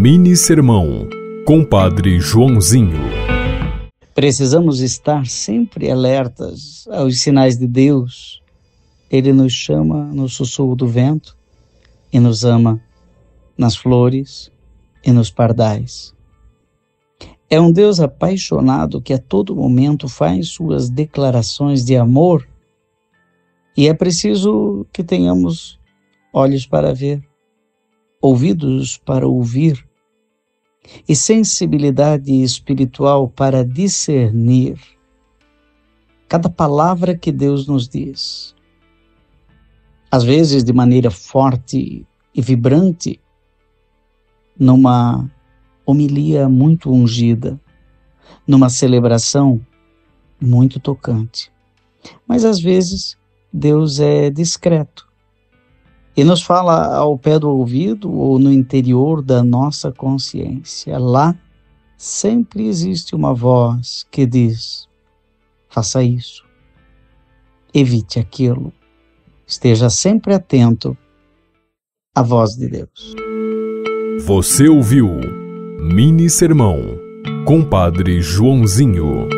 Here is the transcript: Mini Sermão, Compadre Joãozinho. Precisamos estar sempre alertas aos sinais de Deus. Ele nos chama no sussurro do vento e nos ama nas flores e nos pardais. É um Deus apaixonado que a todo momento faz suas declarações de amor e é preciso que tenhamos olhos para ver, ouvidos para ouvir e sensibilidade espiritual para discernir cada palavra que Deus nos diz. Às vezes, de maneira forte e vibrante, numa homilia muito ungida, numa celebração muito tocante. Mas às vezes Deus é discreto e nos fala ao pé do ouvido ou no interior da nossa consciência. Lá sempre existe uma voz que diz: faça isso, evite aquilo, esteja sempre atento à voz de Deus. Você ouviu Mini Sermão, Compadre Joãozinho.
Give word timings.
Mini 0.00 0.36
Sermão, 0.36 1.08
Compadre 1.44 2.20
Joãozinho. 2.20 3.00
Precisamos 4.14 4.78
estar 4.78 5.26
sempre 5.26 5.90
alertas 5.90 6.86
aos 6.92 7.20
sinais 7.20 7.58
de 7.58 7.66
Deus. 7.66 8.40
Ele 9.10 9.32
nos 9.32 9.52
chama 9.52 10.04
no 10.04 10.28
sussurro 10.28 10.76
do 10.76 10.86
vento 10.86 11.36
e 12.12 12.20
nos 12.20 12.44
ama 12.44 12.80
nas 13.58 13.74
flores 13.74 14.52
e 15.04 15.10
nos 15.10 15.32
pardais. 15.32 16.14
É 17.50 17.60
um 17.60 17.72
Deus 17.72 17.98
apaixonado 17.98 19.02
que 19.02 19.12
a 19.12 19.18
todo 19.18 19.56
momento 19.56 20.08
faz 20.08 20.50
suas 20.50 20.88
declarações 20.88 21.84
de 21.84 21.96
amor 21.96 22.48
e 23.76 23.88
é 23.88 23.94
preciso 23.94 24.86
que 24.92 25.02
tenhamos 25.02 25.76
olhos 26.32 26.64
para 26.64 26.94
ver, 26.94 27.20
ouvidos 28.22 28.96
para 28.96 29.26
ouvir 29.26 29.87
e 31.08 31.14
sensibilidade 31.14 32.32
espiritual 32.42 33.28
para 33.28 33.64
discernir 33.64 34.78
cada 36.28 36.48
palavra 36.48 37.16
que 37.16 37.32
Deus 37.32 37.66
nos 37.66 37.88
diz. 37.88 38.54
Às 40.10 40.24
vezes, 40.24 40.62
de 40.64 40.72
maneira 40.72 41.10
forte 41.10 42.06
e 42.34 42.42
vibrante, 42.42 43.20
numa 44.58 45.30
homilia 45.84 46.48
muito 46.48 46.90
ungida, 46.90 47.58
numa 48.46 48.68
celebração 48.68 49.60
muito 50.40 50.78
tocante. 50.78 51.50
Mas 52.26 52.44
às 52.44 52.60
vezes 52.60 53.16
Deus 53.52 53.98
é 54.00 54.30
discreto 54.30 55.07
e 56.18 56.24
nos 56.24 56.42
fala 56.42 56.96
ao 56.96 57.16
pé 57.16 57.38
do 57.38 57.48
ouvido 57.48 58.12
ou 58.12 58.40
no 58.40 58.52
interior 58.52 59.22
da 59.22 59.40
nossa 59.40 59.92
consciência. 59.92 60.98
Lá 60.98 61.32
sempre 61.96 62.66
existe 62.66 63.14
uma 63.14 63.32
voz 63.32 64.04
que 64.10 64.26
diz: 64.26 64.88
faça 65.68 66.02
isso, 66.02 66.44
evite 67.72 68.18
aquilo, 68.18 68.72
esteja 69.46 69.88
sempre 69.88 70.34
atento 70.34 70.98
à 72.16 72.20
voz 72.20 72.56
de 72.56 72.68
Deus. 72.68 73.14
Você 74.26 74.68
ouviu 74.68 75.20
Mini 75.80 76.28
Sermão, 76.28 76.80
Compadre 77.46 78.20
Joãozinho. 78.20 79.28